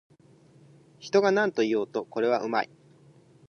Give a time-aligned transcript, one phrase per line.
[0.99, 2.69] 人がなんと言おうと、これはうまい